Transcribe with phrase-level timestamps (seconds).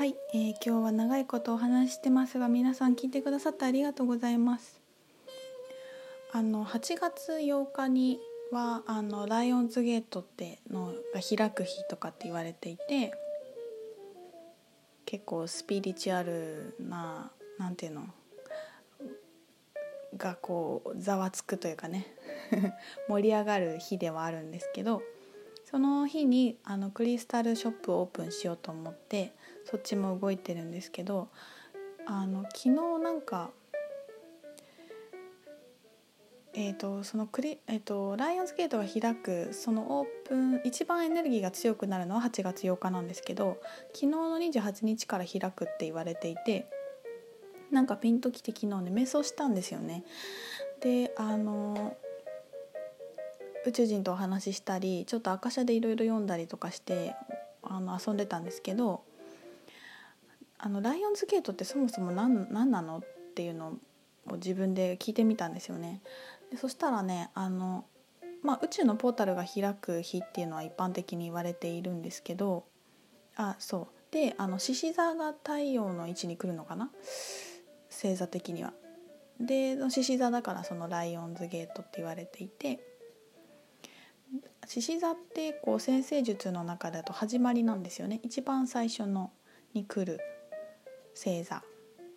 [0.00, 4.80] はい、えー、今日は長いことお話してますが皆さん聞いてくださってありがとうございます。
[6.32, 8.18] あの8月8日に
[8.50, 13.12] はあのライオンズゲートってのが開く日とかって言われていて
[15.04, 18.06] 結構スピリチュアルななんていうの
[20.16, 22.06] がこうざわつくというかね
[23.06, 25.02] 盛り上がる日ではあるんですけど
[25.70, 29.32] その日にあのクリスタルショップをオープンしようと思って
[29.64, 31.28] そっちも動いてるんですけど
[32.06, 32.70] あの昨日
[33.02, 33.50] なんか
[36.52, 43.58] えーと、そのクリ、えーと、ライオンズゲートが開くそのオープン一番エネルギーが強くなるのは8月8日なんですけど
[43.94, 46.68] 昨日の28日から開くって言われていて
[47.70, 50.02] なんかピンときて昨日ね瞑想したんですよね。
[50.80, 51.96] であの
[53.66, 57.14] 宇宙人とお話ししたりちょっと赤車でいろいろ読んだりとかして
[57.62, 59.02] あの遊んでたんですけど
[60.58, 63.00] あのライオンズゲートってそもそも何何なのっ
[63.34, 63.78] ていうの
[64.28, 66.02] を自分で聞いてみたんですよね。
[66.50, 67.84] でそしたらねあの、
[68.42, 72.64] まあ、宇宙のポータルが開く日っていうのは一般的に言われているんですけど
[73.36, 76.90] あそうであの獅子座が太陽の位置に来るのかな？
[77.90, 78.72] 星座的には。
[79.38, 82.80] で獅子座だからそのライオンズゲートって言われていて
[84.70, 88.20] 獅子座ってこう先生術の中だと始まりなんですよね。
[88.22, 89.32] 一番最初の
[89.74, 90.20] に来る
[91.12, 91.64] 星座。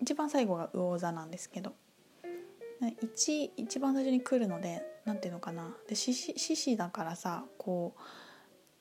[0.00, 1.72] 一番最後が魚座なんですけど。
[3.02, 5.74] 一一番最初に来るので何ていうのかな。
[5.88, 8.00] で獅子だからさこう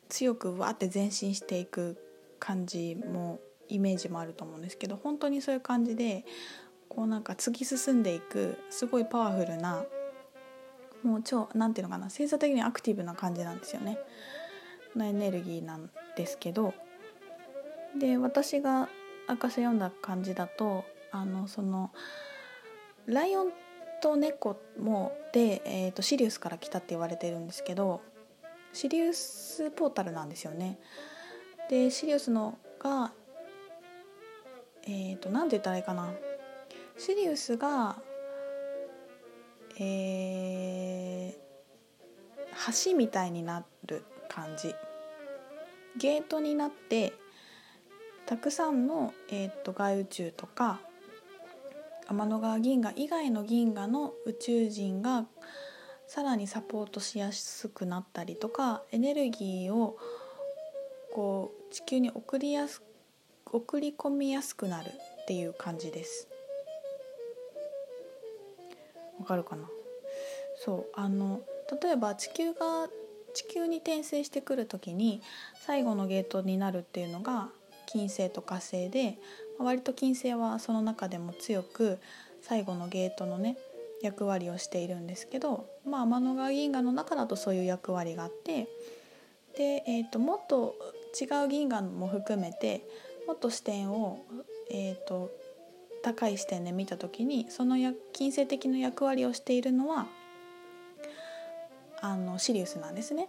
[0.09, 1.97] 強くわって前進していく
[2.37, 6.23] 感じもイメージもあると思うんですけど本当にそういう感じで
[6.87, 9.83] こうなんか突き進んでいくすごいパワフルな
[11.03, 13.97] もう超何ていうのかな星座的にアクティブな感じなんですよね。
[14.95, 16.73] のエネルギーなんですけど
[17.97, 18.89] で私が
[19.27, 21.91] 赤書読んだ感じだとあのその
[23.05, 23.51] ライオン
[24.01, 28.01] と猫もで、えーと、シリウスから来たって言われてるんですけど
[28.73, 30.79] シリウスポータルなんですよね。
[31.69, 33.11] でシリウスのが
[34.83, 36.11] えっ、ー、と何て言ったらいいかな
[36.97, 37.95] シリウスが
[39.79, 44.73] えー、橋みたいになる感じ
[45.97, 47.13] ゲートになって
[48.25, 50.79] たくさんの、えーと、外宇宙とか
[52.07, 55.25] 天の川銀河以外の銀河の宇宙人が
[56.07, 59.97] さらにサポートしやすくなったりとかエネルギーを
[61.13, 62.83] こう地球に送りやす
[63.45, 66.27] 送り込みやすくなるっていう感じです。
[69.25, 69.67] わかるかな？
[70.63, 71.41] そうあの
[71.81, 72.87] 例えば地球が
[73.33, 75.21] 地球に転生してくる時に
[75.65, 77.49] 最後のゲートになるっていうのが
[77.87, 79.17] 金星と火星で
[79.57, 81.97] 割と金星はその中でも強く
[82.41, 83.57] 最後のゲートのね
[84.03, 88.67] 役割をしているんですけど、まあ、天の川銀河の中だとそういう役割があって
[89.57, 90.75] で、えーと、もっと
[91.19, 92.83] 違う銀河も含めて
[93.25, 94.19] もっと視点を、
[94.69, 95.31] えーと、
[96.05, 97.77] 高い視点で見た時にその
[98.13, 100.05] 金星的な役割をしているのは
[101.99, 103.27] あのシリウスなんですね。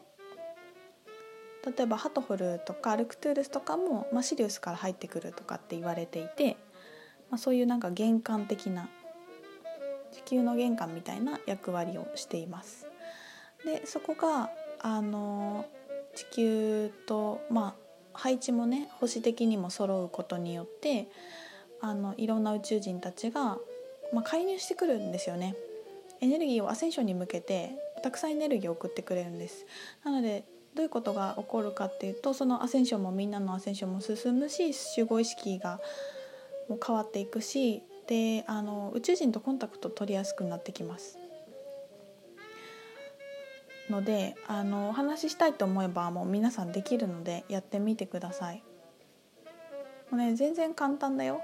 [1.65, 6.59] 例えばハトホルとかアルクトゥールスとかも、まあ、シリウスから入ってくるとかって言われていて、
[7.31, 8.89] まあ、そういうなんか玄関的な
[10.13, 12.87] 地球の玄関みたいな役割をしています。
[13.65, 14.51] でそこが
[14.81, 15.65] あの
[16.15, 17.75] 地球と、まあ、
[18.13, 21.09] 配置もね星的にも揃うことによって
[21.81, 23.59] あのいろんな宇宙人たちが、
[24.13, 25.55] まあ、介入してくるんですよね。
[26.21, 27.73] エネルギーをアセンションに向けて
[28.03, 29.67] たくさんエネルギーを送ってくれるんです。
[30.05, 30.45] なので
[30.75, 35.81] どういうことが起こるかっていうとそのアセンションもみんなのアセンションも進むし集合意識が
[36.69, 41.19] もう変わっていくしであの宇宙人とコンタクト取りやすくなってきます。
[43.91, 48.63] のであのお話ししたいと思えばもう皆さんできるのでやってみてください。
[50.11, 51.43] もうね全然簡単だよ。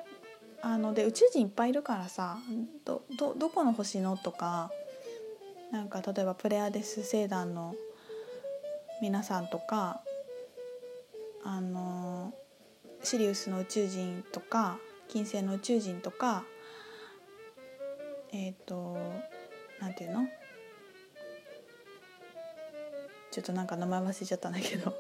[0.62, 2.38] あので宇宙人いっぱいいるからさ
[2.85, 4.70] どどどこの星のとか
[5.73, 7.75] なんか例えばプレアデス星団の
[9.00, 10.00] 皆さんとか
[11.44, 12.32] あの
[13.03, 14.79] シリウスの宇宙人とか
[15.09, 16.44] 金星の宇宙人とか
[18.32, 18.97] えっ、ー、と
[19.81, 20.29] なんていうの？
[23.32, 24.94] ちょっとなんか名前忘れちゃったんだけど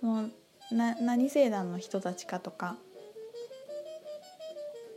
[0.00, 0.28] その
[0.72, 2.76] な何星団の人たちかとか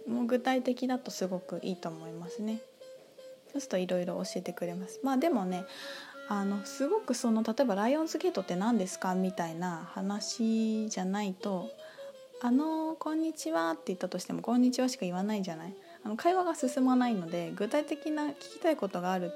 [0.08, 2.60] もう具体的だとすごくいいと思いますね。
[3.52, 5.00] そうするといろいろ教えてくれます。
[5.04, 5.66] まあでもね
[6.30, 11.70] あのすごくその例えば「ライオンズゲートって何ですか?」みたいな話じゃないと
[12.42, 19.32] あのこんにちは」って言ったとしても「こんにちは」しか言わないじゃないあの会話が進まないので具体的な聞きたいことがある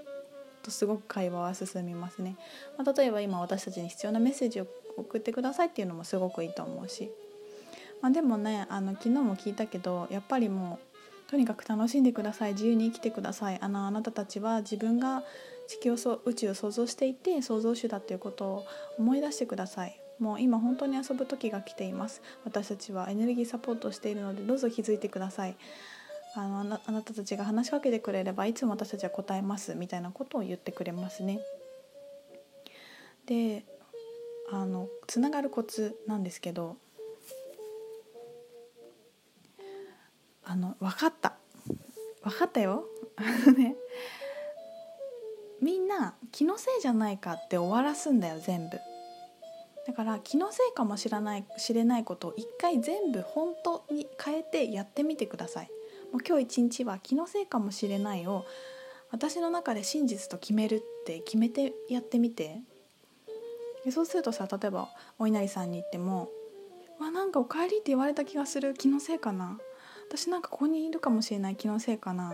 [0.64, 2.36] とすごく会話は進みますね、
[2.78, 4.68] まあ、例えば今私たちに必要なメッセージを
[4.98, 7.12] 送ってくださいっていうのもすごくいいと思うし、
[8.02, 10.80] まあ、でもねあの昨日も聞いたけどやっぱりも
[11.28, 12.54] うとにかく楽しんでください。
[12.54, 13.58] 自由に生きてください。
[13.62, 15.24] あのあなたたちは自分が
[15.68, 18.66] 地球を宇宙を想像していて創造主だっていうことを
[18.98, 20.00] 思い出してください。
[20.20, 22.22] もう今本当に遊ぶ時が来ています。
[22.46, 25.58] 私たちはエネルギーサポートしているのでどうぞ気づいてください。
[26.36, 29.76] あのあなあなたたちが話しかけてくれればいつも私たちは答えます。
[29.76, 31.40] みたいなことを言ってくれますね。
[33.26, 33.66] で
[34.50, 36.78] あのつながるコツなんですけど
[40.50, 41.34] あの分かった。
[42.24, 42.86] 分かったよ。
[43.58, 43.76] ね
[45.62, 48.80] みんな気のせいじゃないかって終わらすんだよ全部。
[49.86, 55.70] だから気のせいかもしれない知れないことを一回全部本当に変えてやってみてください。
[56.14, 58.46] もう今日一日は気のせいかもしれないを
[59.12, 62.62] 私の中で真実と決めるって決めてやってみて。
[63.84, 66.30] でそうするとさ例えばお稲荷さんに行っても
[67.00, 68.74] 「わなんかおかえり」って言われた気がする。
[68.74, 69.60] 気のせいかな。
[70.10, 72.34] 私なんかここにいるかもしれない気のせいかな。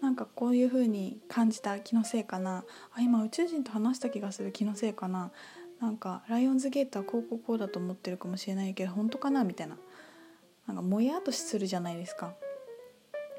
[0.00, 2.64] なんかこういう風に感じた気のせいかな。
[2.92, 5.30] あ今宇宙人と話した気がする気のせいかな。
[5.80, 9.76] なんかライオンズゲートはこうこうこうだと思ってるかもしれないけど本当かなみたいな。
[10.66, 12.34] なんかもやっとするじゃないですか。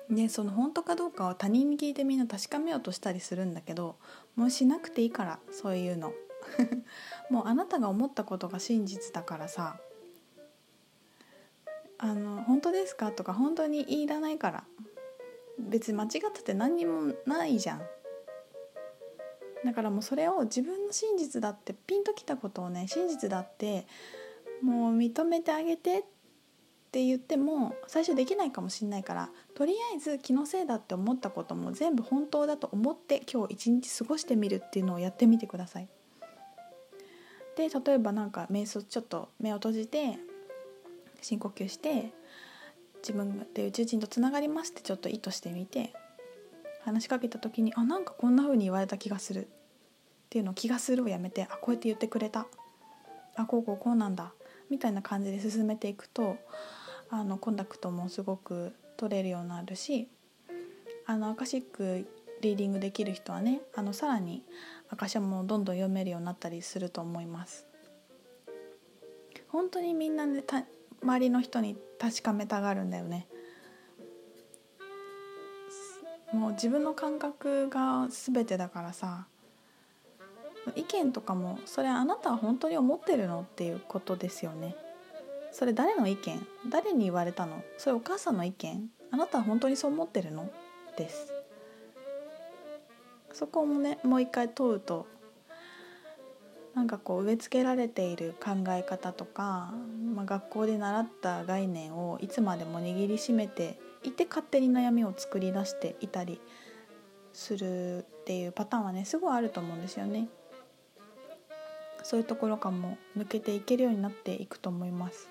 [0.10, 3.96] でその本当かどうかは他人に聞いてみんな確かめようとしたりするんだけど
[4.36, 6.14] もうしなくていいからそういうの。
[7.30, 9.80] もうあなたが思ったことが真実だからさ。
[12.04, 13.12] あの本当ですか？
[13.12, 14.64] とか本当にいらないから。
[15.58, 17.82] 別に間違ってて何にもないじゃん。
[19.64, 23.88] だからもうそれを自分の真実だってピンときたことをね真実だって
[24.62, 26.04] もう認めてあげてっ
[26.92, 35.88] て言っても最初できないかもしんないからとりあえず気のせいだって思ったことも全部本当だと思って今日一日過ごしてみるっていうのをやってみてください。
[37.56, 40.18] で例えばなんか瞑想ちょっと目を閉じて
[41.24, 42.14] 深呼吸して
[42.98, 45.94] 自分で宇宙人とつながりますってちょっと意図してみて
[46.84, 49.48] 話しかけた時にあなんかこんな風に言われた気がする。
[49.48, 52.48] っていうのを気がするをやめてあこうやって言ってくれた。
[53.36, 54.34] あこうこうこうなんだ。
[54.70, 56.38] みたいな感じで進めていくと
[57.10, 60.08] あのコンタクトもすごく取れるようになるし
[61.06, 62.08] あのアカシック
[62.42, 64.44] リーディングできる人はねあのさらに
[64.90, 67.68] アカシャもどんどん読めるようになったりすると思います。
[69.50, 70.44] 本当にみんなね
[71.04, 73.28] 周りの人に確かめたがるんだよね。
[76.32, 79.28] もう自分の感覚が全てだからさ
[80.76, 84.76] 意見とかもそれあなたは本当に思ってるのっていうことですよね。
[85.52, 86.48] それ誰の意見？
[86.70, 87.64] 誰に言われたの？
[87.78, 88.90] それお母さんの意見？
[89.12, 90.50] あなたは本当にそう思ってるの？
[90.98, 91.32] です。
[93.34, 95.06] そこもねもう一回問うと
[96.76, 99.74] なんかこう植え付けられている考え方とか、
[100.16, 106.42] まあ、学校で習った概念をいつまでも握りしめていて勝手に悩みを作り出していたり
[107.32, 110.30] するっていうパターンはねすごいあると思うんですよね。
[112.04, 115.30] そういうところかも抜けていけるようになっていくと思います。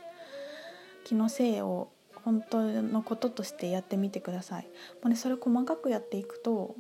[1.05, 1.91] 気のせいを
[2.25, 4.65] 本当のこととしてやってみてください。
[4.65, 4.71] も
[5.05, 6.77] うね、それ細かくやっていくと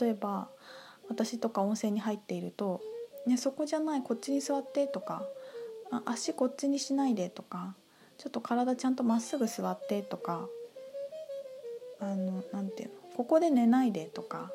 [0.00, 0.48] 例えば
[1.08, 2.80] 私とか温泉に入っていると
[3.26, 5.24] 「ね、そこじゃないこっちに座って」とか
[6.06, 7.76] 「足こっちにしないで」とか
[8.18, 10.48] 「ちょっと体ちゃんとまっすぐ座って」とか
[12.00, 14.50] あのなんていうの「ここで寝ないで」とか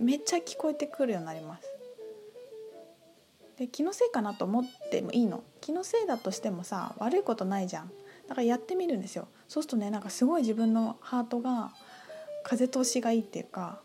[0.00, 1.68] めっちゃ聞こえてくるようになります。
[3.58, 5.44] で気のせいかなと思ってもいいの。
[5.60, 7.92] 気のせいだとしてもさ悪いことないじゃん。
[8.26, 9.28] だからやってみるんですよ。
[9.46, 11.72] そうするとねなんかすごい自分のハートが
[12.42, 13.80] 風通しがいいっていうか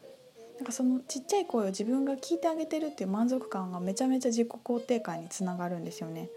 [0.59, 6.29] なんかそのちっちゃい声を自分が聞いてあげてるっていう満足感がめちゃめちゃ自己肯定感につながるんですよね。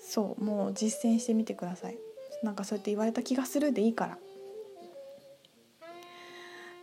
[0.00, 1.98] そうもう実践してみてください。
[2.42, 4.18] なんかそうやって言われた気がするでいいから。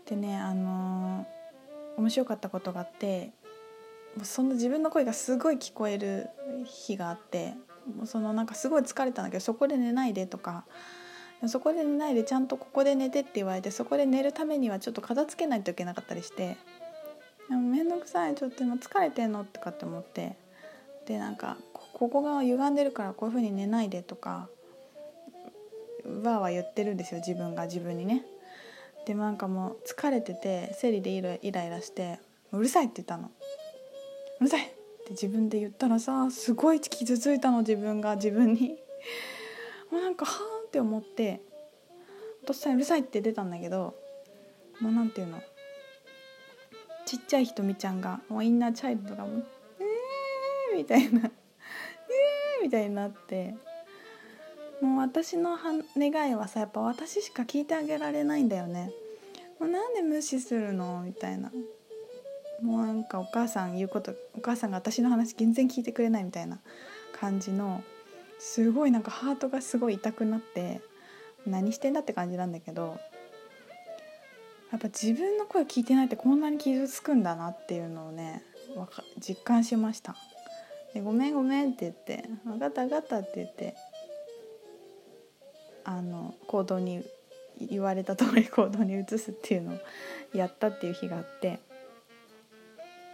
[0.08, 3.32] でねあのー、面白かったことがあって
[4.16, 6.30] もうその自分の声がすごい聞こえる
[6.66, 7.56] 日があって
[7.98, 10.66] もうそのなんかすごい疲れたんだけどそこで寝ないでとか
[11.50, 16.58] そこで寝ないでちゃんとここで寝てって言われてそこで寝るためにはちょっと片付けないといけなかったりして
[17.50, 19.44] でも面倒くさいちょっと今疲れてんの？
[19.46, 20.36] とかって思って
[21.06, 24.50] でなんかここが歪んでるからこういう風に寝ないでとか
[26.06, 28.24] わーわー言ってるんですよ自分が自分にね。
[29.06, 32.20] でなんかもう疲れてて生理でイライラして
[32.52, 33.30] 「うるさい」って言ったの。
[34.40, 34.70] うるさいっ
[35.06, 38.78] て自分で言ったらさすごい傷ついたの自分が自分に
[39.92, 40.42] もうなんかは
[40.76, 41.40] って思って
[42.44, 43.96] お父さんうるさいって出たんだけど
[44.82, 45.42] もうなんていうの
[47.06, 49.46] ちっちゃいひとみちゃんがもうインナーチャイルドがもう
[49.80, 53.56] 「えー」みたいな「えー」みたいになって
[54.82, 55.58] もう私の
[55.96, 58.92] 願いはさやっぱ私しか聞いてあげられないんだよね。
[59.58, 61.04] もうなんで無視するの？
[61.04, 61.54] みたいな
[62.62, 66.60] もうなんかお母さん言うことお母さんが私の話全然聞いてくれないみたいな
[67.14, 67.82] 感じの
[68.48, 70.80] すごいなんかハートがすごい痛くなって
[71.48, 73.00] 何してんだって感じなんだけど
[74.72, 78.44] やっぱ自分の声聞いてないってこんなに傷つくんだなっていうのをね
[79.20, 80.16] 実感しました。
[80.94, 83.76] で「ごめんごめん」って言って「分かった分かった」って言って
[85.84, 87.04] あの行動に
[87.60, 89.80] 言われた通り行動に移すっていうのを
[90.38, 91.60] やったっていう日があって、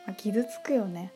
[0.05, 1.13] まあ、傷つくよね。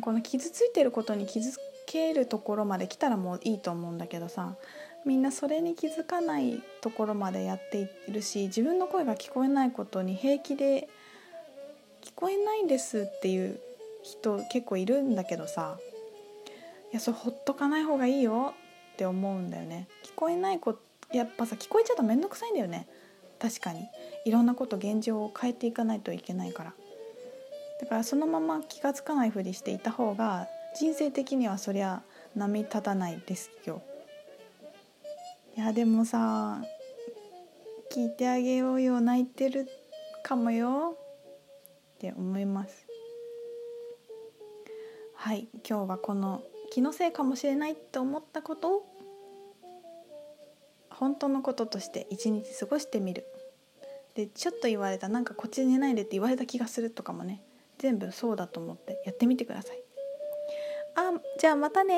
[0.00, 1.58] この傷ついてることに傷つ
[1.94, 4.56] けるところまで来たらもういいと思うんだけどさ
[5.04, 10.88] みんなそれに気づかないところまでやっているし自分の声が聞こえないことに平気で
[12.02, 13.60] 聞こえないんですっていう
[14.02, 15.78] 人結構いるんだけどさ
[16.90, 18.54] いやそれほっとかない方がいいよ
[18.94, 19.88] って思うんだよね。
[20.04, 20.80] 聞こえないこと
[21.12, 22.86] やっぱさ聞こえちゃうと面倒くさいんだよね。
[23.40, 23.88] 確かに。
[24.24, 26.74] いろんなこと現状を変えていかないといけないから。
[27.80, 32.02] だからそのまま気が付かないふりしていた方が人生的にはそりゃ
[32.34, 33.82] 波立たないですよ。
[35.56, 36.62] いやでもさ
[37.92, 39.68] 聞いてあげようよ泣いてる
[40.24, 40.96] かもよ。
[41.96, 42.86] って思います。
[45.14, 48.76] はい今日はこの気のせいかもしれないって思ったこと。
[48.76, 48.86] を
[50.90, 53.24] 本当のこととして一日過ごしてみる。
[54.14, 57.42] でちょっと言われたなんかこっち寝ないでって言われた気がするとかもね
[57.78, 59.83] 全部そうだと思ってやってみてください。
[60.96, 61.92] あじゃあまたね。